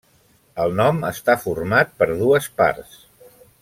El 0.63 0.73
nom 0.79 1.03
està 1.11 1.37
format 1.45 1.95
per 2.01 2.11
dues 2.25 2.53
parts. 2.63 3.01